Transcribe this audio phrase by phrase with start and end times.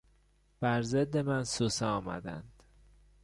[0.59, 2.63] بر ضد من سوسه آمدند.